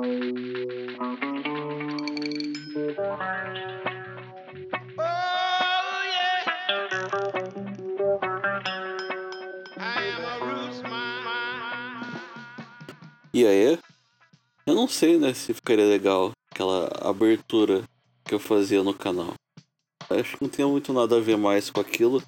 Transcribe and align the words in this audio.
E 0.00 0.04
aí, 13.46 13.78
eu 14.66 14.74
não 14.74 14.86
sei, 14.86 15.18
né, 15.18 15.34
se 15.34 15.52
ficaria 15.52 15.84
legal 15.84 16.30
aquela 16.52 16.88
abertura 17.02 17.82
que 18.24 18.34
eu 18.34 18.38
fazia 18.38 18.84
no 18.84 18.94
canal. 18.94 19.34
Acho 20.10 20.36
que 20.36 20.44
não 20.44 20.48
tem 20.48 20.64
muito 20.64 20.92
nada 20.92 21.16
a 21.16 21.20
ver 21.20 21.36
mais 21.36 21.70
com 21.70 21.80
aquilo. 21.80 22.22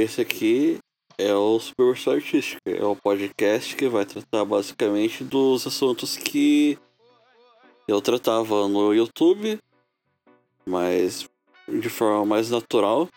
Esse 0.00 0.20
aqui 0.20 0.78
é 1.18 1.34
o 1.34 1.58
Superversão 1.58 2.14
Artística. 2.14 2.58
É 2.66 2.84
o 2.84 2.96
podcast 2.96 3.76
que 3.76 3.88
vai 3.88 4.06
tratar 4.06 4.44
basicamente 4.44 5.22
dos 5.22 5.66
assuntos 5.66 6.16
que 6.16 6.78
eu 7.86 8.00
tratava 8.00 8.66
no 8.68 8.94
YouTube, 8.94 9.58
mas 10.64 11.28
de 11.68 11.88
forma 11.88 12.24
mais 12.24 12.50
natural. 12.50 13.08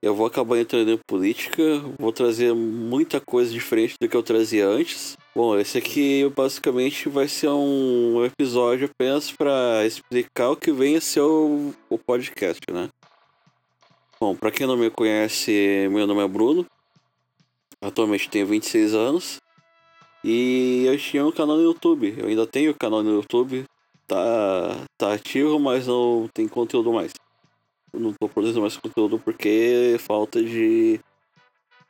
Eu 0.00 0.14
vou 0.14 0.26
acabar 0.26 0.58
entrando 0.58 0.90
em 0.90 0.98
política, 1.08 1.62
vou 1.98 2.12
trazer 2.12 2.54
muita 2.54 3.20
coisa 3.20 3.50
diferente 3.50 3.94
do 3.98 4.06
que 4.06 4.14
eu 4.14 4.22
trazia 4.22 4.68
antes. 4.68 5.16
Bom, 5.34 5.58
esse 5.58 5.78
aqui 5.78 6.30
basicamente 6.36 7.08
vai 7.08 7.26
ser 7.26 7.48
um 7.48 8.22
episódio 8.22 8.88
apenas 8.92 9.32
para 9.32 9.84
explicar 9.86 10.50
o 10.50 10.56
que 10.56 10.70
vem 10.70 10.96
a 10.96 11.00
ser 11.00 11.22
o, 11.22 11.72
o 11.88 11.98
podcast, 11.98 12.60
né? 12.70 12.90
Bom, 14.20 14.34
para 14.36 14.52
quem 14.52 14.66
não 14.66 14.76
me 14.76 14.90
conhece, 14.90 15.88
meu 15.90 16.06
nome 16.06 16.22
é 16.22 16.28
Bruno. 16.28 16.64
Atualmente 17.80 18.30
tenho 18.30 18.46
26 18.46 18.94
anos. 18.94 19.40
E 20.22 20.84
eu 20.86 20.96
tinha 20.96 21.26
um 21.26 21.32
canal 21.32 21.56
no 21.56 21.62
YouTube. 21.62 22.14
Eu 22.16 22.28
ainda 22.28 22.46
tenho 22.46 22.74
canal 22.74 23.02
no 23.02 23.10
YouTube. 23.10 23.64
Tá, 24.06 24.86
tá 24.96 25.12
ativo, 25.14 25.58
mas 25.58 25.86
não 25.88 26.28
tem 26.32 26.46
conteúdo 26.46 26.92
mais. 26.92 27.12
Eu 27.92 28.00
não 28.00 28.12
tô 28.12 28.28
produzindo 28.28 28.60
mais 28.60 28.76
conteúdo 28.76 29.18
porque 29.18 29.96
falta 29.98 30.42
de, 30.42 31.00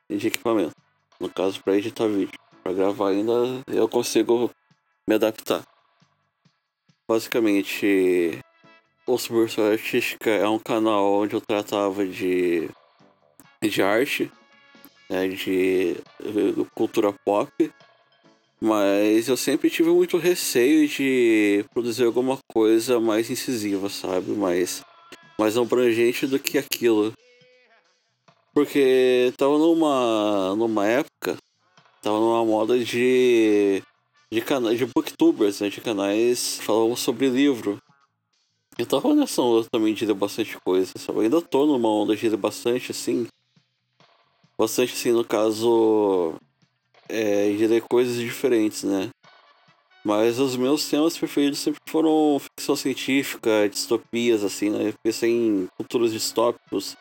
de 0.09 0.27
equipamento. 0.27 0.75
No 1.21 1.29
caso, 1.29 1.63
para 1.63 1.77
editar 1.77 2.07
vídeo. 2.07 2.39
Para 2.63 2.73
gravar 2.73 3.11
ainda 3.11 3.33
eu 3.67 3.87
consigo 3.87 4.51
me 5.07 5.15
adaptar. 5.15 5.63
Basicamente, 7.07 8.39
o 9.07 9.19
Subversão 9.19 9.71
Artística 9.71 10.31
é 10.31 10.49
um 10.49 10.59
canal 10.59 11.13
onde 11.13 11.35
eu 11.35 11.41
tratava 11.41 12.07
de, 12.07 12.69
de 13.63 13.83
arte, 13.83 14.31
né, 15.11 15.29
de 15.29 15.97
cultura 16.75 17.13
pop, 17.25 17.51
mas 18.61 19.29
eu 19.29 19.37
sempre 19.37 19.69
tive 19.69 19.91
muito 19.91 20.17
receio 20.17 20.89
de 20.89 21.65
produzir 21.75 22.05
alguma 22.05 22.39
coisa 22.51 22.99
mais 22.99 23.29
incisiva, 23.29 23.91
sabe? 23.91 24.31
Mais, 24.31 24.83
mais 25.39 25.59
abrangente 25.59 26.27
do 26.27 26.39
que 26.39 26.57
aquilo. 26.57 27.13
Porque 28.55 29.35
tava 29.37 29.59
numa, 29.59 30.55
numa 30.57 30.87
época, 30.87 31.37
tava 32.01 32.19
numa 32.19 32.45
moda 32.45 32.79
de, 32.79 33.83
de 34.33 34.41
canais 34.41 34.79
de 34.79 34.87
booktubers, 34.87 35.61
né? 35.61 35.69
De 35.69 35.83
canais 35.83 36.57
que 36.59 36.65
falavam 36.65 36.97
sobre 36.97 37.29
livro. 37.29 37.79
Eu 38.77 38.87
tava 38.87 39.15
nessa 39.15 39.41
onda 39.41 39.69
também 39.71 39.95
de 39.95 40.05
ler 40.05 40.15
bastante 40.15 40.59
coisa? 40.61 40.93
Eu 41.09 41.21
ainda 41.21 41.41
tô 41.41 41.65
numa 41.65 41.89
onda 41.89 42.17
de 42.17 42.29
ler 42.29 42.37
bastante, 42.37 42.91
assim. 42.91 43.27
Bastante, 44.59 44.93
assim, 44.93 45.13
no 45.13 45.25
caso. 45.25 46.35
É, 47.09 47.53
de 47.53 47.67
ler 47.67 47.83
coisas 47.83 48.17
diferentes, 48.17 48.83
né? 48.83 49.11
Mas 50.05 50.39
os 50.39 50.57
meus 50.57 50.89
temas 50.89 51.17
preferidos 51.17 51.61
sempre 51.61 51.81
foram 51.89 52.39
ficção 52.39 52.75
científica, 52.75 53.69
distopias, 53.69 54.43
assim, 54.43 54.71
né? 54.71 54.89
Eu 54.89 54.95
pensei 55.03 55.31
em 55.31 55.69
futuros 55.77 56.13
distópicos, 56.13 56.97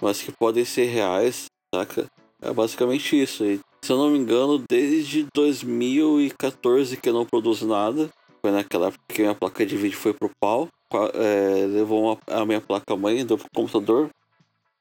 mas 0.00 0.22
que 0.22 0.30
podem 0.30 0.64
ser 0.64 0.84
reais, 0.84 1.46
saca? 1.74 2.06
É 2.40 2.52
basicamente 2.52 3.20
isso. 3.20 3.44
E, 3.44 3.60
se 3.82 3.90
eu 3.90 3.96
não 3.96 4.10
me 4.10 4.18
engano, 4.18 4.62
desde 4.68 5.26
2014 5.34 6.96
que 6.96 7.08
eu 7.08 7.14
não 7.14 7.24
produzo 7.24 7.66
nada. 7.66 8.10
Foi 8.46 8.52
naquela 8.52 8.86
época 8.86 9.02
que 9.08 9.22
minha 9.22 9.34
placa 9.34 9.66
de 9.66 9.76
vídeo 9.76 9.98
foi 9.98 10.14
pro 10.14 10.30
pau. 10.38 10.68
É, 11.14 11.66
levou 11.66 12.04
uma, 12.04 12.18
a 12.28 12.46
minha 12.46 12.60
placa 12.60 12.94
mãe 12.94 13.26
do 13.26 13.36
computador. 13.52 14.08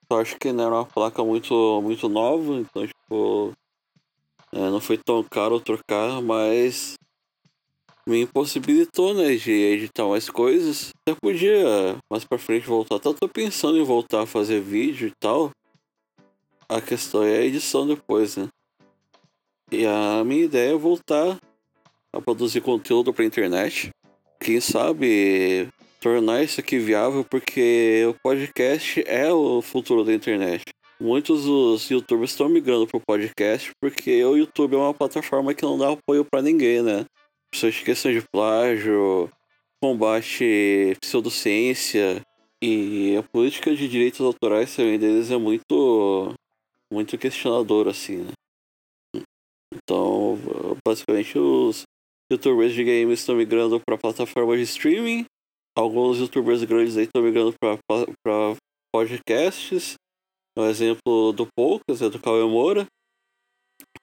Eu 0.07 0.17
acho 0.17 0.37
que 0.37 0.51
não 0.51 0.65
era 0.65 0.75
uma 0.75 0.85
placa 0.85 1.23
muito, 1.23 1.81
muito 1.81 2.07
nova, 2.07 2.57
então 2.57 2.85
tipo. 2.85 3.53
É, 4.51 4.69
não 4.69 4.79
foi 4.79 4.99
tão 4.99 5.23
caro 5.23 5.59
trocar, 5.59 6.21
mas 6.21 6.93
me 8.05 8.21
impossibilitou, 8.21 9.15
né, 9.15 9.35
de 9.35 9.51
editar 9.51 10.05
mais 10.05 10.29
coisas. 10.29 10.91
Até 11.01 11.17
podia 11.19 11.97
mais 12.07 12.23
pra 12.23 12.37
frente 12.37 12.67
voltar. 12.67 12.97
Até 12.97 13.11
tô 13.13 13.27
pensando 13.27 13.79
em 13.79 13.83
voltar 13.83 14.21
a 14.21 14.27
fazer 14.27 14.61
vídeo 14.61 15.07
e 15.07 15.13
tal. 15.19 15.49
A 16.69 16.79
questão 16.79 17.23
é 17.23 17.37
a 17.37 17.45
edição 17.45 17.87
depois, 17.87 18.37
né? 18.37 18.47
E 19.71 19.87
a 19.87 20.23
minha 20.23 20.43
ideia 20.43 20.73
é 20.73 20.77
voltar 20.77 21.39
a 22.15 22.21
produzir 22.21 22.61
conteúdo 22.61 23.13
para 23.13 23.25
internet. 23.25 23.89
Quem 24.39 24.61
sabe 24.61 25.67
tornar 25.99 26.43
isso 26.43 26.59
aqui 26.59 26.79
viável, 26.79 27.25
porque 27.25 28.05
o 28.07 28.13
podcast 28.21 29.03
é 29.05 29.31
o 29.31 29.61
futuro 29.61 30.03
da 30.03 30.13
internet. 30.13 30.63
Muitos 30.99 31.43
dos 31.43 31.89
youtubers 31.89 32.31
estão 32.31 32.47
migrando 32.47 32.87
pro 32.87 33.01
podcast 33.01 33.71
porque 33.81 34.23
o 34.23 34.37
YouTube 34.37 34.75
é 34.75 34.77
uma 34.77 34.93
plataforma 34.93 35.53
que 35.53 35.63
não 35.63 35.77
dá 35.77 35.91
apoio 35.91 36.23
para 36.23 36.41
ninguém, 36.41 36.81
né? 36.81 37.05
Pessoas 37.51 37.77
questão 37.79 38.13
de 38.13 38.23
plágio, 38.31 39.29
combate 39.81 40.95
pseudociência 41.01 42.21
e 42.61 43.17
a 43.17 43.23
política 43.23 43.75
de 43.75 43.87
direitos 43.89 44.21
autorais 44.21 44.73
também 44.73 44.97
deles 44.97 45.31
é 45.31 45.37
muito 45.37 46.33
muito 46.91 47.17
questionador 47.17 47.89
assim, 47.89 48.17
né? 48.17 48.31
Então, 49.73 50.37
basicamente 50.85 51.37
os 51.37 51.84
youtubers 52.31 52.73
de 52.73 52.83
games 52.83 53.19
estão 53.19 53.35
migrando 53.35 53.79
para 53.79 53.97
plataformas 53.97 54.57
de 54.57 54.63
streaming. 54.63 55.25
Alguns 55.75 56.19
youtubers 56.19 56.63
grandes 56.63 56.97
aí 56.97 57.03
estão 57.03 57.21
migrando 57.21 57.53
para 57.59 58.55
podcasts. 58.93 59.95
Um 60.57 60.65
exemplo 60.65 61.33
do 61.33 61.47
Poucas 61.55 62.01
é 62.01 62.09
do 62.09 62.19
Cauê 62.19 62.43
Moura. 62.45 62.87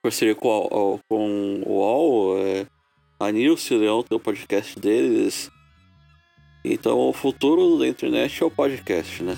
Parceria 0.02 0.34
com, 0.34 0.98
com 1.08 1.62
o 1.64 1.78
UOL, 1.78 2.38
é, 2.38 2.66
a 3.20 3.30
Nilce 3.30 3.74
Leão 3.74 4.02
tem 4.02 4.16
o 4.16 4.20
podcast 4.20 4.78
deles. 4.78 5.50
Então 6.64 6.98
o 7.08 7.12
futuro 7.12 7.78
da 7.78 7.86
internet 7.86 8.42
é 8.42 8.46
o 8.46 8.50
podcast, 8.50 9.22
né? 9.22 9.36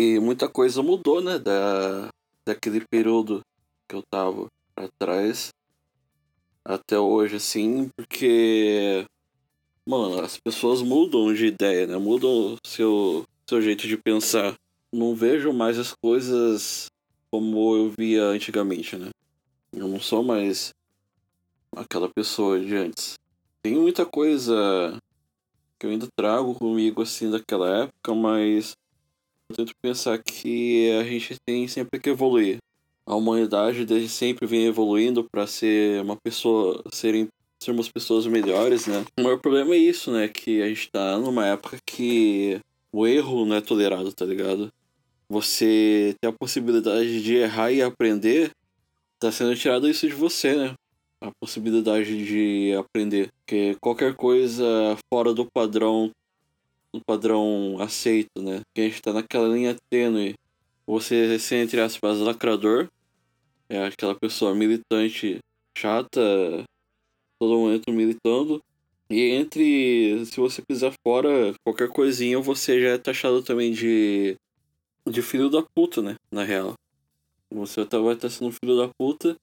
E 0.00 0.20
muita 0.20 0.48
coisa 0.48 0.80
mudou, 0.80 1.20
né? 1.20 1.40
Da, 1.40 2.08
daquele 2.46 2.86
período 2.88 3.40
que 3.88 3.96
eu 3.96 4.02
tava 4.08 4.46
pra 4.72 4.88
trás 4.96 5.48
até 6.64 6.96
hoje, 6.96 7.34
assim, 7.34 7.90
porque. 7.96 9.04
Mano, 9.84 10.20
as 10.20 10.38
pessoas 10.38 10.82
mudam 10.82 11.34
de 11.34 11.46
ideia, 11.46 11.84
né? 11.84 11.96
Mudam 11.96 12.56
seu, 12.64 13.24
seu 13.44 13.60
jeito 13.60 13.88
de 13.88 13.96
pensar. 13.96 14.54
Não 14.92 15.16
vejo 15.16 15.52
mais 15.52 15.76
as 15.80 15.92
coisas 16.00 16.86
como 17.28 17.74
eu 17.74 17.92
via 17.98 18.22
antigamente, 18.26 18.96
né? 18.96 19.10
Eu 19.72 19.88
não 19.88 19.98
sou 19.98 20.22
mais 20.22 20.72
aquela 21.74 22.08
pessoa 22.08 22.60
de 22.60 22.76
antes. 22.76 23.14
Tem 23.64 23.74
muita 23.74 24.06
coisa 24.06 24.96
que 25.76 25.86
eu 25.86 25.90
ainda 25.90 26.06
trago 26.14 26.54
comigo, 26.54 27.02
assim, 27.02 27.28
daquela 27.28 27.82
época, 27.82 28.14
mas 28.14 28.76
eu 29.48 29.56
tento 29.56 29.72
pensar 29.80 30.18
que 30.22 30.90
a 31.00 31.04
gente 31.04 31.36
tem 31.46 31.66
sempre 31.66 31.98
que 31.98 32.10
evoluir. 32.10 32.58
A 33.06 33.14
humanidade 33.14 33.86
desde 33.86 34.08
sempre 34.08 34.46
vem 34.46 34.66
evoluindo 34.66 35.24
para 35.24 35.46
ser 35.46 36.02
uma 36.02 36.16
pessoa, 36.16 36.82
serem, 36.92 37.28
sermos 37.58 37.88
pessoas 37.88 38.26
melhores, 38.26 38.86
né? 38.86 39.02
O 39.18 39.22
maior 39.22 39.38
problema 39.38 39.74
é 39.74 39.78
isso, 39.78 40.12
né? 40.12 40.28
Que 40.28 40.60
a 40.60 40.68
gente 40.68 40.90
tá 40.90 41.18
numa 41.18 41.46
época 41.46 41.78
que 41.86 42.60
o 42.92 43.06
erro 43.06 43.46
não 43.46 43.56
é 43.56 43.60
tolerado, 43.62 44.12
tá 44.12 44.26
ligado? 44.26 44.70
Você 45.30 46.14
ter 46.20 46.28
a 46.28 46.32
possibilidade 46.32 47.22
de 47.22 47.36
errar 47.36 47.72
e 47.72 47.80
aprender, 47.80 48.50
tá 49.18 49.32
sendo 49.32 49.56
tirado 49.56 49.88
isso 49.88 50.06
de 50.06 50.14
você, 50.14 50.54
né? 50.54 50.74
A 51.22 51.30
possibilidade 51.40 52.24
de 52.26 52.74
aprender. 52.74 53.30
Porque 53.38 53.74
qualquer 53.80 54.14
coisa 54.14 54.64
fora 55.10 55.32
do 55.32 55.46
padrão 55.46 56.10
no 56.94 57.00
padrão 57.04 57.76
aceito, 57.80 58.42
né? 58.42 58.60
Que 58.74 58.82
a 58.82 58.84
gente 58.84 59.02
tá 59.02 59.12
naquela 59.12 59.48
linha 59.48 59.76
tênue. 59.90 60.34
Você 60.86 61.38
ser, 61.38 61.56
entre 61.56 61.80
aspas, 61.80 62.18
lacrador, 62.18 62.88
é 63.68 63.84
aquela 63.84 64.14
pessoa 64.14 64.54
militante 64.54 65.38
chata, 65.76 66.20
todo 67.38 67.58
momento 67.58 67.92
militando. 67.92 68.62
E 69.10 69.20
entre, 69.30 70.24
se 70.26 70.36
você 70.38 70.62
pisar 70.62 70.92
fora 71.06 71.54
qualquer 71.64 71.88
coisinha, 71.88 72.38
você 72.40 72.80
já 72.80 72.88
é 72.90 72.98
taxado 72.98 73.42
também 73.42 73.72
de, 73.72 74.36
de 75.06 75.22
filho 75.22 75.48
da 75.48 75.62
puta, 75.74 76.02
né? 76.02 76.16
Na 76.30 76.42
real. 76.42 76.74
Você 77.50 77.84
tá, 77.86 77.98
vai 77.98 78.14
estar 78.14 78.28
sendo 78.28 78.52
filho 78.52 78.76
da 78.76 78.90
puta 78.98 79.36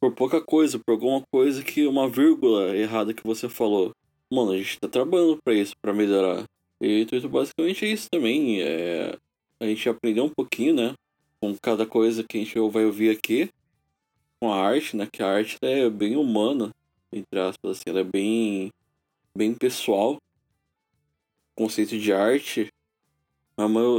por 0.00 0.14
pouca 0.14 0.40
coisa, 0.40 0.78
por 0.78 0.92
alguma 0.92 1.22
coisa 1.30 1.62
que 1.62 1.86
uma 1.86 2.08
vírgula 2.08 2.74
errada 2.74 3.12
que 3.12 3.22
você 3.22 3.48
falou. 3.48 3.92
Mano, 4.32 4.52
a 4.52 4.56
gente 4.56 4.78
tá 4.78 4.88
trabalhando 4.88 5.38
para 5.42 5.54
isso, 5.54 5.74
para 5.80 5.92
melhorar. 5.92 6.44
E 6.80 7.02
então, 7.02 7.18
basicamente 7.28 7.84
é 7.84 7.88
isso 7.88 8.08
também. 8.10 8.62
É... 8.62 9.16
A 9.58 9.66
gente 9.66 9.88
aprendeu 9.88 10.24
um 10.24 10.30
pouquinho, 10.30 10.74
né? 10.74 10.94
Com 11.40 11.56
cada 11.60 11.84
coisa 11.86 12.24
que 12.24 12.38
a 12.38 12.40
gente 12.40 12.58
vai 12.70 12.84
ouvir 12.84 13.10
aqui. 13.10 13.50
Com 14.40 14.52
a 14.52 14.56
arte, 14.56 14.96
né? 14.96 15.08
Que 15.10 15.22
a 15.22 15.28
arte 15.28 15.58
é 15.62 15.90
bem 15.90 16.16
humana, 16.16 16.70
entre 17.12 17.38
aspas, 17.40 17.78
assim, 17.78 17.90
ela 17.90 18.00
é 18.00 18.04
bem, 18.04 18.70
bem 19.36 19.52
pessoal. 19.54 20.14
O 20.14 21.64
conceito 21.64 21.98
de 21.98 22.12
arte. 22.12 22.68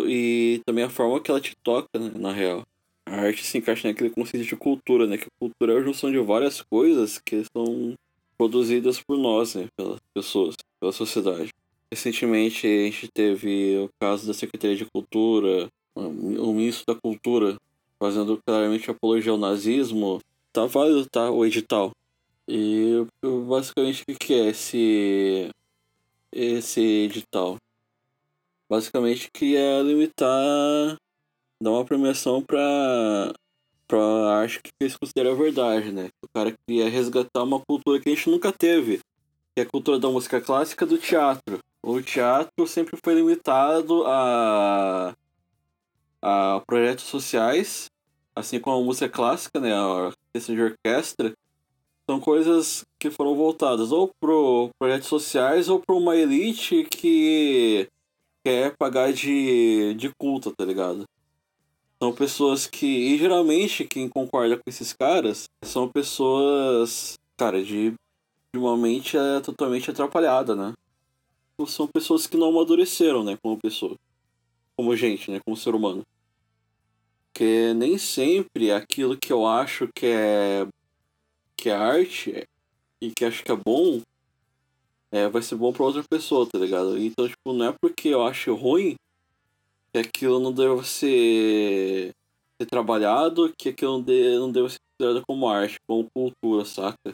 E 0.08 0.62
também 0.66 0.84
a 0.84 0.90
forma 0.90 1.22
que 1.22 1.30
ela 1.30 1.40
te 1.40 1.56
toca, 1.64 2.00
né, 2.00 2.12
na 2.16 2.32
real 2.32 2.66
a 3.12 3.16
arte 3.26 3.44
se 3.44 3.58
encaixa 3.58 3.88
naquele 3.88 4.10
conceito 4.10 4.46
de 4.48 4.56
cultura, 4.56 5.06
né? 5.06 5.18
Que 5.18 5.28
cultura 5.40 5.74
é 5.74 5.78
a 5.78 5.84
junção 5.84 6.10
de 6.10 6.20
várias 6.20 6.62
coisas 6.62 7.20
que 7.20 7.44
são 7.52 7.94
produzidas 8.42 9.00
por 9.00 9.20
nós, 9.20 9.54
né? 9.54 9.68
Pelas 9.78 10.00
pessoas, 10.16 10.56
pela 10.80 10.92
sociedade. 10.92 11.54
Recentemente 11.94 12.66
a 12.66 12.86
gente 12.86 13.08
teve 13.08 13.78
o 13.78 13.90
caso 14.00 14.26
da 14.26 14.34
Secretaria 14.34 14.76
de 14.76 14.90
Cultura, 14.90 15.70
o 15.94 16.52
ministro 16.52 16.92
da 16.92 17.00
Cultura, 17.00 17.56
fazendo 18.00 18.42
claramente 18.44 18.90
apologia 18.90 19.32
ao 19.32 19.38
nazismo. 19.38 20.20
Tá 20.52 20.66
válido, 20.66 21.08
tá? 21.08 21.30
O 21.30 21.46
edital. 21.46 21.92
E 22.48 23.06
basicamente 23.48 24.04
o 24.10 24.18
que 24.18 24.34
é 24.34 24.48
esse, 24.48 25.52
esse 26.32 26.82
edital? 26.82 27.58
Basicamente 28.68 29.30
que 29.32 29.56
é 29.56 29.84
limitar 29.84 30.98
dá 31.62 31.70
uma 31.70 31.86
premiação 31.86 32.42
pra, 32.42 33.32
pra 33.92 34.00
arte 34.40 34.62
que 34.64 34.72
eles 34.80 34.96
consideram 34.96 35.32
a 35.32 35.36
verdade, 35.36 35.92
né? 35.92 36.10
O 36.24 36.28
cara 36.30 36.56
queria 36.66 36.90
resgatar 36.90 37.44
uma 37.44 37.60
cultura 37.60 38.00
que 38.00 38.08
a 38.08 38.16
gente 38.16 38.30
nunca 38.30 38.50
teve, 38.50 39.00
que 39.54 39.60
é 39.60 39.64
a 39.64 39.66
cultura 39.66 40.00
da 40.00 40.10
música 40.10 40.40
clássica 40.40 40.86
do 40.86 40.98
teatro. 40.98 41.60
O 41.84 42.02
teatro 42.02 42.66
sempre 42.66 42.98
foi 43.04 43.16
limitado 43.16 44.06
a, 44.06 45.14
a 46.22 46.62
projetos 46.66 47.04
sociais, 47.04 47.90
assim 48.34 48.62
como 48.62 48.82
a 48.82 48.86
música 48.86 49.10
clássica, 49.10 49.60
né? 49.60 49.74
A 49.74 50.14
questão 50.34 50.56
de 50.56 50.62
orquestra, 50.62 51.34
são 52.10 52.18
coisas 52.18 52.86
que 52.98 53.12
foram 53.12 53.36
voltadas 53.36 53.92
ou 53.92 54.10
para 54.22 54.32
projetos 54.80 55.10
sociais 55.10 55.68
ou 55.68 55.82
para 55.82 55.96
uma 55.96 56.16
elite 56.16 56.86
que 56.86 57.90
quer 58.42 58.74
pagar 58.78 59.12
de, 59.12 59.94
de 59.96 60.14
culto, 60.18 60.54
tá 60.56 60.64
ligado? 60.64 61.04
São 62.02 62.12
pessoas 62.12 62.66
que. 62.66 62.88
E 62.88 63.18
geralmente 63.20 63.86
quem 63.86 64.10
concorda 64.10 64.58
com 64.58 64.64
esses 64.66 64.92
caras 64.92 65.48
são 65.64 65.88
pessoas. 65.88 67.14
Cara, 67.38 67.64
de, 67.64 67.92
de 67.92 68.60
uma 68.60 68.76
mente 68.76 69.16
é 69.16 69.40
totalmente 69.40 69.92
atrapalhada, 69.92 70.56
né? 70.56 70.74
São 71.68 71.88
pessoas 71.88 72.26
que 72.26 72.38
não 72.38 72.50
amadureceram, 72.50 73.24
né? 73.24 73.38
Como 73.40 73.60
pessoa. 73.60 73.96
Como 74.76 74.96
gente, 74.96 75.30
né? 75.30 75.40
Como 75.46 75.56
ser 75.56 75.76
humano. 75.76 76.04
Porque 77.28 77.72
nem 77.76 78.00
sempre 78.00 78.72
aquilo 78.72 79.16
que 79.16 79.32
eu 79.32 79.46
acho 79.46 79.88
que 79.94 80.08
é. 80.08 80.68
que 81.56 81.70
é 81.70 81.76
arte 81.76 82.48
e 83.00 83.12
que 83.12 83.26
acho 83.26 83.44
que 83.44 83.52
é 83.52 83.56
bom. 83.56 84.02
É, 85.12 85.30
vai 85.30 85.44
ser 85.44 85.56
bom 85.56 85.72
pra 85.72 85.86
outra 85.86 86.04
pessoa, 86.10 86.48
tá 86.48 86.58
ligado? 86.58 86.98
Então, 86.98 87.28
tipo, 87.28 87.54
não 87.54 87.68
é 87.68 87.76
porque 87.80 88.08
eu 88.08 88.26
acho 88.26 88.56
ruim 88.56 88.96
que 89.92 90.00
aquilo 90.00 90.40
não 90.40 90.54
deve 90.54 90.88
ser, 90.88 92.14
ser 92.60 92.66
trabalhado, 92.68 93.54
que 93.58 93.70
aquilo 93.70 93.94
não 93.94 94.02
deve, 94.02 94.38
não 94.38 94.52
deve 94.52 94.70
ser 94.70 94.80
considerado 94.98 95.26
como 95.28 95.48
arte, 95.48 95.78
como 95.88 96.10
cultura, 96.14 96.66
saca? 96.66 97.12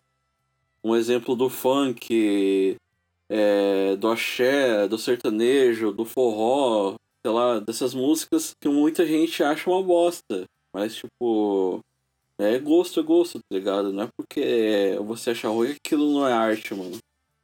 Um 0.83 0.95
exemplo 0.95 1.35
do 1.35 1.49
funk, 1.49 2.77
é, 3.29 3.95
do 3.95 4.07
axé, 4.09 4.87
do 4.87 4.97
sertanejo, 4.97 5.91
do 5.91 6.05
forró, 6.05 6.95
sei 7.25 7.31
lá, 7.31 7.59
dessas 7.59 7.93
músicas 7.93 8.53
que 8.59 8.69
muita 8.69 9.05
gente 9.05 9.43
acha 9.43 9.69
uma 9.69 9.83
bosta. 9.83 10.45
Mas, 10.71 10.95
tipo, 10.95 11.81
é 12.37 12.59
gosto, 12.59 12.99
é 12.99 13.03
gosto, 13.03 13.39
tá 13.39 13.55
ligado? 13.55 13.91
Não 13.91 14.03
é 14.03 14.09
porque 14.15 14.97
você 15.03 15.31
acha 15.31 15.49
ruim 15.49 15.69
que 15.69 15.79
aquilo 15.85 16.13
não 16.13 16.27
é 16.27 16.33
arte, 16.33 16.73
mano. 16.73 16.97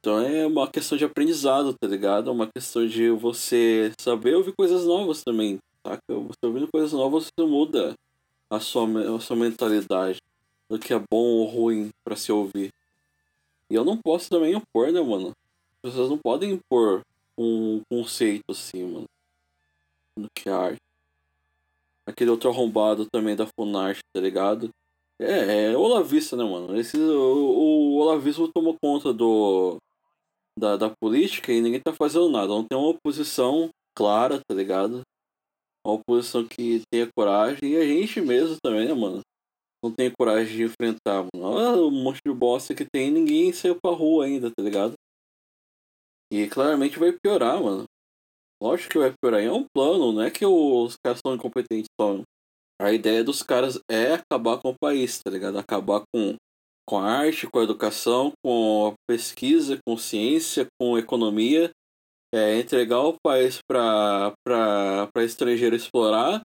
Então 0.04 0.20
é 0.20 0.46
uma 0.46 0.70
questão 0.70 0.98
de 0.98 1.04
aprendizado, 1.06 1.72
tá 1.72 1.86
ligado? 1.86 2.28
É 2.28 2.30
uma 2.30 2.46
questão 2.46 2.86
de 2.86 3.08
você 3.08 3.90
saber 3.98 4.34
ouvir 4.34 4.52
coisas 4.52 4.84
novas 4.84 5.24
também, 5.24 5.58
saca? 5.82 6.02
Você 6.08 6.44
ouvindo 6.44 6.68
coisas 6.70 6.92
novas, 6.92 7.24
você 7.24 7.46
muda 7.46 7.94
a 8.50 8.60
sua, 8.60 9.16
a 9.16 9.18
sua 9.18 9.34
mentalidade 9.34 10.20
do 10.68 10.78
que 10.78 10.92
é 10.92 10.98
bom 10.98 11.24
ou 11.24 11.46
ruim 11.46 11.90
para 12.04 12.16
se 12.16 12.30
ouvir. 12.30 12.70
E 13.70 13.74
eu 13.74 13.82
não 13.82 13.96
posso 13.96 14.28
também 14.28 14.52
impor, 14.52 14.92
né, 14.92 15.00
mano? 15.00 15.28
As 15.76 15.90
pessoas 15.90 16.10
não 16.10 16.18
podem 16.18 16.50
impor 16.50 17.00
um 17.38 17.80
conceito 17.90 18.44
assim, 18.50 18.84
mano. 18.84 19.06
Do 20.18 20.28
que 20.34 20.50
é 20.50 20.52
arte. 20.52 20.82
Aquele 22.04 22.30
outro 22.30 22.50
arrombado 22.50 23.06
também 23.10 23.34
da 23.34 23.46
Funarte, 23.46 24.02
tá 24.12 24.20
ligado? 24.20 24.68
É, 25.18 25.70
é 25.70 25.76
Olavista, 25.78 26.36
né, 26.36 26.44
mano? 26.44 26.78
Esse, 26.78 26.98
o, 26.98 27.00
o 27.00 27.96
Olavismo 28.00 28.48
tomou 28.48 28.76
conta 28.78 29.10
do, 29.10 29.78
da, 30.58 30.76
da 30.76 30.90
política 30.90 31.52
e 31.52 31.60
ninguém 31.60 31.80
tá 31.80 31.92
fazendo 31.92 32.28
nada. 32.28 32.48
Não 32.48 32.64
tem 32.64 32.78
uma 32.78 32.90
oposição 32.90 33.70
clara, 33.96 34.40
tá 34.46 34.54
ligado? 34.54 35.02
Uma 35.86 35.96
oposição 35.96 36.46
que 36.46 36.82
tenha 36.90 37.08
coragem. 37.16 37.72
E 37.72 37.76
a 37.76 37.84
gente 37.84 38.20
mesmo 38.20 38.56
também, 38.62 38.86
né, 38.86 38.94
mano? 38.94 39.20
Não 39.82 39.92
tem 39.92 40.10
coragem 40.10 40.56
de 40.56 40.62
enfrentar, 40.62 41.26
mano. 41.34 41.46
Olha 41.46 41.82
o 41.82 41.90
monte 41.90 42.20
de 42.24 42.32
bosta 42.32 42.74
que 42.74 42.86
tem 42.90 43.10
ninguém 43.10 43.52
saiu 43.52 43.78
pra 43.80 43.90
rua 43.90 44.24
ainda, 44.24 44.50
tá 44.50 44.62
ligado? 44.62 44.94
E 46.32 46.48
claramente 46.48 46.98
vai 46.98 47.12
piorar, 47.12 47.62
mano. 47.62 47.84
Lógico 48.62 48.92
que 48.92 48.98
vai 48.98 49.12
piorar. 49.12 49.42
É 49.42 49.52
um 49.52 49.66
plano, 49.74 50.12
não 50.12 50.22
é 50.22 50.30
que 50.30 50.46
os 50.46 50.96
caras 51.04 51.20
são 51.24 51.34
incompetentes 51.34 51.90
só. 52.00 52.22
A 52.80 52.92
ideia 52.92 53.22
dos 53.22 53.42
caras 53.42 53.78
é 53.90 54.14
acabar 54.14 54.60
com 54.60 54.70
o 54.70 54.78
país, 54.78 55.20
tá 55.22 55.30
ligado? 55.30 55.58
Acabar 55.58 56.02
com 56.12 56.34
com 56.86 56.98
a 56.98 57.04
arte, 57.04 57.46
com 57.46 57.58
a 57.58 57.64
educação, 57.64 58.32
com 58.44 58.88
a 58.88 58.94
pesquisa, 59.08 59.78
com 59.86 59.96
ciência, 59.96 60.66
com 60.78 60.98
economia, 60.98 61.70
é, 62.34 62.58
entregar 62.58 63.00
o 63.00 63.16
país 63.22 63.58
para 63.66 64.34
estrangeiro 65.18 65.76
explorar. 65.76 66.42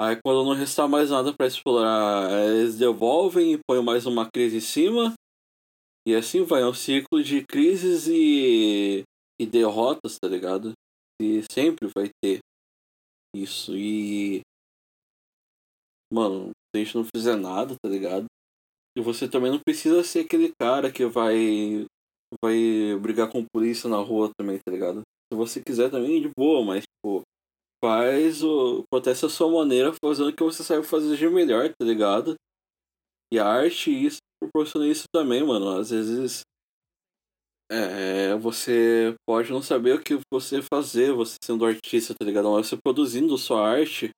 Aí 0.00 0.16
quando 0.22 0.44
não 0.44 0.54
restar 0.54 0.88
mais 0.88 1.10
nada 1.10 1.32
para 1.32 1.46
explorar, 1.46 2.30
eles 2.48 2.76
devolvem 2.76 3.52
e 3.52 3.60
põem 3.66 3.82
mais 3.82 4.04
uma 4.04 4.28
crise 4.28 4.56
em 4.56 4.60
cima. 4.60 5.14
E 6.06 6.14
assim 6.14 6.42
vai, 6.42 6.62
é 6.62 6.66
um 6.66 6.74
ciclo 6.74 7.22
de 7.22 7.44
crises 7.46 8.08
e, 8.08 9.04
e 9.40 9.46
derrotas, 9.46 10.18
tá 10.18 10.28
ligado? 10.28 10.72
E 11.20 11.42
sempre 11.52 11.88
vai 11.94 12.10
ter 12.20 12.40
isso. 13.34 13.76
E. 13.76 14.40
Mano, 16.12 16.50
se 16.50 16.80
a 16.80 16.84
gente 16.84 16.96
não 16.96 17.04
fizer 17.04 17.36
nada, 17.36 17.76
tá 17.80 17.88
ligado? 17.88 18.26
E 18.96 19.00
você 19.00 19.28
também 19.28 19.50
não 19.50 19.58
precisa 19.58 20.02
ser 20.04 20.20
aquele 20.20 20.52
cara 20.60 20.92
que 20.92 21.06
vai 21.06 21.86
vai 22.42 22.96
brigar 23.00 23.30
com 23.30 23.44
polícia 23.44 23.88
na 23.88 23.98
rua 23.98 24.30
também, 24.38 24.58
tá 24.58 24.70
ligado? 24.70 25.02
Se 25.32 25.36
você 25.36 25.62
quiser 25.62 25.90
também, 25.90 26.20
de 26.20 26.30
boa, 26.36 26.64
mas, 26.64 26.84
tipo, 26.84 27.22
faz 27.82 28.42
o. 28.42 28.84
Acontece 28.86 29.26
a 29.26 29.28
sua 29.28 29.50
maneira, 29.50 29.92
fazendo 30.02 30.28
o 30.28 30.32
que 30.34 30.42
você 30.42 30.62
sabe 30.62 30.86
fazer 30.86 31.16
de 31.16 31.28
melhor, 31.28 31.68
tá 31.68 31.84
ligado? 31.84 32.36
E 33.32 33.38
a 33.38 33.46
arte, 33.46 33.90
isso, 33.90 34.18
proporciona 34.40 34.86
isso 34.86 35.04
também, 35.12 35.44
mano. 35.44 35.68
Às 35.78 35.90
vezes. 35.90 36.42
É, 37.70 38.36
você 38.36 39.14
pode 39.26 39.50
não 39.50 39.62
saber 39.62 39.94
o 39.94 40.02
que 40.02 40.18
você 40.30 40.60
fazer, 40.60 41.12
você 41.12 41.36
sendo 41.42 41.64
artista, 41.64 42.14
tá 42.14 42.24
ligado? 42.24 42.50
Mas 42.50 42.66
você 42.66 42.76
produzindo 42.76 43.38
sua 43.38 43.66
arte, 43.66 44.10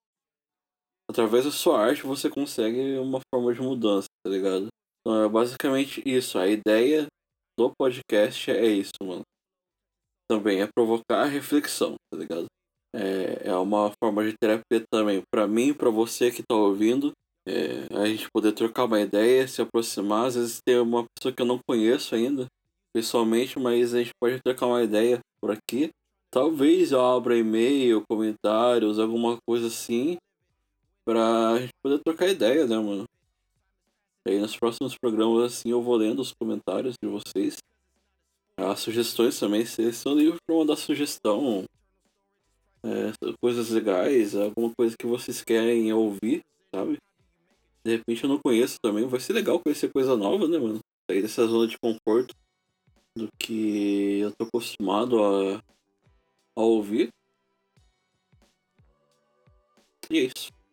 através 1.11 1.45
da 1.45 1.51
sua 1.51 1.81
arte 1.81 2.03
você 2.03 2.29
consegue 2.31 2.99
uma 2.99 3.21
forma 3.33 3.53
de 3.53 3.61
mudança, 3.61 4.09
tá 4.25 4.31
ligado? 4.31 4.69
Então 5.01 5.23
é 5.23 5.29
basicamente 5.29 6.03
isso. 6.07 6.39
A 6.39 6.49
ideia 6.49 7.07
do 7.59 7.73
podcast 7.79 8.51
é 8.51 8.67
isso, 8.67 8.93
mano. 9.03 9.23
Também 10.29 10.63
é 10.63 10.69
provocar 10.75 11.25
reflexão, 11.27 11.95
tá 12.11 12.19
ligado? 12.19 12.47
É, 12.95 13.49
é 13.49 13.57
uma 13.57 13.93
forma 14.03 14.25
de 14.25 14.35
terapia 14.41 14.83
também 14.91 15.23
para 15.31 15.47
mim, 15.47 15.75
para 15.75 15.91
você 15.91 16.31
que 16.31 16.43
tá 16.43 16.55
ouvindo. 16.55 17.13
É, 17.47 17.87
a 17.95 18.07
gente 18.07 18.29
poder 18.33 18.53
trocar 18.53 18.85
uma 18.85 19.01
ideia, 19.01 19.47
se 19.47 19.61
aproximar. 19.61 20.27
Às 20.27 20.37
vezes 20.37 20.61
tem 20.67 20.79
uma 20.79 21.05
pessoa 21.15 21.35
que 21.35 21.43
eu 21.43 21.47
não 21.47 21.59
conheço 21.69 22.15
ainda, 22.15 22.47
pessoalmente, 22.95 23.59
mas 23.59 23.95
a 23.95 23.99
gente 23.99 24.13
pode 24.19 24.41
trocar 24.43 24.67
uma 24.67 24.83
ideia 24.83 25.19
por 25.41 25.51
aqui. 25.51 25.91
talvez 26.33 26.91
eu 26.91 27.01
abra 27.01 27.37
e-mail, 27.37 28.03
comentários, 28.09 28.99
alguma 28.99 29.37
coisa 29.47 29.69
assim, 29.69 30.17
pra 31.05 31.59
gente 31.61 31.73
poder 31.83 32.01
trocar 32.05 32.29
ideia, 32.29 32.67
né, 32.67 32.77
mano? 32.79 33.05
Aí 34.27 34.39
nos 34.39 34.57
próximos 34.57 34.97
programas, 34.97 35.53
assim, 35.53 35.71
eu 35.71 35.83
vou 35.83 35.97
lendo 35.97 36.21
os 36.21 36.33
comentários 36.33 36.95
de 37.03 37.09
vocês. 37.09 37.59
As 38.57 38.81
sugestões 38.81 39.39
também, 39.39 39.67
vocês 39.67 39.97
estão 39.97 40.15
livres 40.15 40.41
pra 40.47 40.57
mandar 40.57 40.77
sugestão. 40.77 41.65
É, 42.83 43.13
coisas 43.41 43.71
legais, 43.71 44.35
alguma 44.35 44.73
coisa 44.75 44.97
que 44.97 45.07
vocês 45.07 45.43
querem 45.43 45.93
ouvir, 45.93 46.43
sabe? 46.75 46.99
De 47.85 47.97
repente 47.97 48.25
eu 48.25 48.31
não 48.31 48.39
conheço 48.39 48.77
também. 48.81 49.07
Vai 49.07 49.21
ser 49.21 49.35
legal 49.35 49.61
conhecer 49.61 49.93
coisa 49.93 50.17
nova, 50.17 50.49
né, 50.49 50.59
mano? 50.59 50.81
Sair 51.11 51.21
dessa 51.21 51.47
zona 51.47 51.67
de 51.67 51.79
conforto 51.79 52.35
do 53.17 53.29
que 53.39 54.21
eu 54.21 54.33
tô 54.33 54.45
acostumado 54.45 55.23
a, 55.23 55.63
a 56.57 56.63
ouvir. 56.63 57.11
E 60.11 60.19
é 60.19 60.23
isso. 60.25 60.64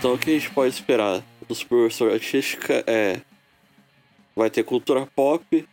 Então 0.00 0.14
o 0.14 0.18
que 0.18 0.30
a 0.30 0.32
gente 0.32 0.50
pode 0.52 0.72
esperar 0.72 1.22
dos 1.46 1.62
professores 1.62 2.14
artística 2.14 2.82
é. 2.86 3.20
Vai 4.34 4.48
ter 4.48 4.64
cultura 4.64 5.06
pop, 5.14 5.68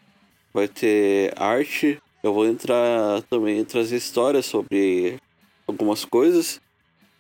vai 0.54 0.68
ter 0.68 1.32
arte. 1.38 1.98
Eu 2.22 2.34
vou 2.34 2.46
entrar 2.46 3.22
também 3.30 3.64
trazer 3.64 3.96
histórias 3.96 4.46
sobre 4.46 5.18
algumas 5.66 6.04
coisas, 6.04 6.60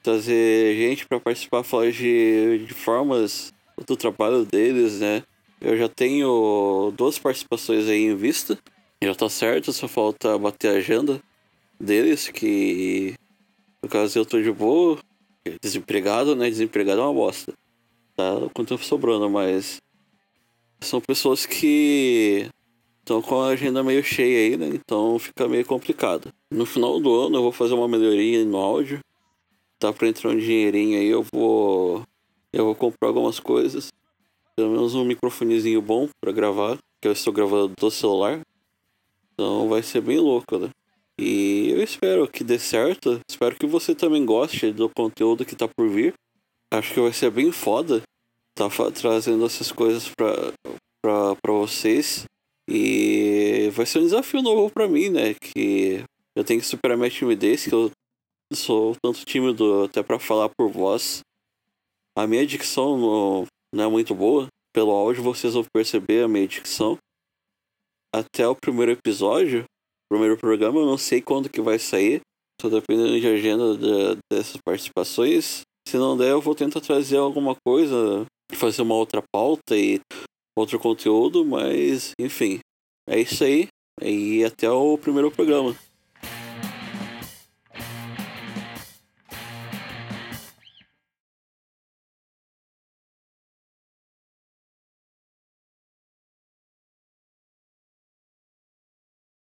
trazer 0.03 0.75
gente 0.75 1.07
para 1.07 1.17
participar, 1.17 1.63
falar 1.63 1.91
de, 1.91 2.65
de 2.67 2.73
formas 2.73 3.53
do 3.85 3.95
trabalho 3.95 4.43
deles, 4.43 4.99
né? 4.99 5.23
Eu 5.61 5.77
já 5.77 5.87
tenho 5.87 6.91
duas 6.97 7.17
participações 7.17 7.87
aí 7.87 8.03
em 8.03 8.17
vista. 8.17 8.59
Já 9.01 9.15
tá 9.15 9.29
certo, 9.29 9.71
só 9.71 9.87
falta 9.87 10.37
bater 10.37 10.71
a 10.71 10.79
agenda 10.79 11.21
deles, 11.79 12.27
que 12.27 13.15
no 13.81 13.87
caso 13.87 14.19
eu 14.19 14.25
tô 14.25 14.41
de 14.41 14.51
boa. 14.51 14.99
Desempregado, 15.61 16.35
né? 16.35 16.49
Desempregado 16.49 17.01
é 17.01 17.03
uma 17.03 17.13
bosta. 17.13 17.53
Tá 18.15 18.33
com 18.53 18.65
tempo 18.65 18.83
sobrando, 18.83 19.29
mas. 19.29 19.81
São 20.79 21.01
pessoas 21.01 21.45
que 21.45 22.49
estão 22.99 23.21
com 23.21 23.41
a 23.41 23.47
agenda 23.47 23.83
meio 23.83 24.03
cheia 24.03 24.39
aí, 24.39 24.57
né? 24.57 24.67
Então 24.67 25.17
fica 25.17 25.47
meio 25.47 25.65
complicado. 25.65 26.31
No 26.51 26.65
final 26.65 26.99
do 26.99 27.13
ano 27.13 27.37
eu 27.37 27.41
vou 27.41 27.51
fazer 27.51 27.73
uma 27.73 27.87
melhoria 27.87 28.43
no 28.43 28.57
áudio. 28.57 28.99
Tá 29.79 29.93
pra 29.93 30.07
entrar 30.07 30.31
um 30.31 30.37
dinheirinho 30.37 30.99
aí, 30.99 31.07
eu 31.07 31.23
vou. 31.31 32.03
Eu 32.51 32.65
vou 32.65 32.75
comprar 32.75 33.09
algumas 33.09 33.39
coisas. 33.39 33.91
Pelo 34.55 34.71
menos 34.71 34.95
um 34.95 35.05
microfonezinho 35.05 35.81
bom 35.81 36.09
para 36.19 36.31
gravar. 36.31 36.77
Que 37.01 37.07
eu 37.07 37.11
estou 37.11 37.31
gravando 37.31 37.73
do 37.79 37.91
celular. 37.91 38.41
Então 39.33 39.69
vai 39.69 39.83
ser 39.83 40.01
bem 40.01 40.19
louco, 40.19 40.57
né? 40.57 40.69
E 41.19 41.46
eu 41.77 41.83
espero 41.83 42.27
que 42.27 42.43
dê 42.43 42.59
certo. 42.59 43.19
Espero 43.29 43.55
que 43.55 43.65
você 43.65 43.95
também 43.95 44.25
goste 44.25 44.71
do 44.71 44.89
conteúdo 44.89 45.45
que 45.45 45.55
tá 45.55 45.67
por 45.67 45.89
vir. 45.89 46.13
Acho 46.73 46.93
que 46.93 46.99
vai 46.99 47.13
ser 47.13 47.31
bem 47.31 47.51
foda 47.51 48.01
tá 48.57 48.91
trazendo 48.91 49.45
essas 49.45 49.71
coisas 49.71 50.09
pra, 50.09 50.33
pra, 51.01 51.35
pra 51.35 51.53
vocês. 51.53 52.25
E 52.67 53.69
vai 53.73 53.85
ser 53.85 53.99
um 53.99 54.03
desafio 54.03 54.41
novo 54.41 54.69
pra 54.69 54.87
mim, 54.87 55.09
né? 55.09 55.35
Que 55.35 56.03
eu 56.35 56.43
tenho 56.43 56.59
que 56.59 56.65
superar 56.65 56.97
minha 56.97 57.09
timidez, 57.09 57.65
que 57.65 57.73
eu 57.73 57.91
sou 58.51 58.95
tanto 59.01 59.23
tímido 59.23 59.83
até 59.83 60.01
para 60.01 60.19
falar 60.19 60.49
por 60.49 60.69
voz. 60.69 61.21
A 62.17 62.25
minha 62.25 62.45
dicção 62.45 62.97
não, 62.97 63.45
não 63.73 63.83
é 63.85 63.87
muito 63.87 64.15
boa. 64.15 64.47
Pelo 64.73 64.91
áudio 64.91 65.23
vocês 65.23 65.53
vão 65.53 65.63
perceber 65.71 66.23
a 66.23 66.27
minha 66.27 66.47
dicção. 66.47 66.97
Até 68.13 68.47
o 68.47 68.55
primeiro 68.55 68.91
episódio, 68.91 69.65
primeiro 70.09 70.37
programa, 70.37 70.79
eu 70.79 70.85
não 70.85 70.97
sei 70.97 71.21
quando 71.21 71.49
que 71.49 71.61
vai 71.61 71.79
sair. 71.79 72.21
Só 72.61 72.69
dependendo 72.69 73.19
de 73.19 73.27
agenda 73.27 73.77
de, 73.77 74.17
dessas 74.31 74.57
participações. 74.65 75.61
Se 75.87 75.97
não 75.97 76.17
der, 76.17 76.31
eu 76.31 76.41
vou 76.41 76.55
tentar 76.55 76.81
trazer 76.81 77.17
alguma 77.17 77.55
coisa, 77.65 78.25
fazer 78.53 78.81
uma 78.81 78.95
outra 78.95 79.21
pauta 79.31 79.77
e 79.77 80.01
outro 80.57 80.79
conteúdo, 80.79 81.45
mas 81.45 82.13
enfim. 82.19 82.59
É 83.07 83.19
isso 83.19 83.43
aí. 83.43 83.67
E 84.01 84.43
até 84.43 84.69
o 84.69 84.97
primeiro 84.97 85.31
programa. 85.31 85.75